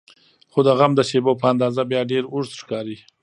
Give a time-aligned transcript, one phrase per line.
[0.51, 2.97] خو د غم د شیبو په اندازه بیا ډېر اوږد ښکاري.